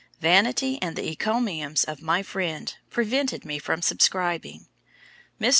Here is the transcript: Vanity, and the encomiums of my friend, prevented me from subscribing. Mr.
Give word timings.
Vanity, 0.19 0.79
and 0.81 0.95
the 0.95 1.07
encomiums 1.07 1.83
of 1.83 2.01
my 2.01 2.23
friend, 2.23 2.73
prevented 2.89 3.45
me 3.45 3.59
from 3.59 3.83
subscribing. 3.83 4.65
Mr. 5.39 5.49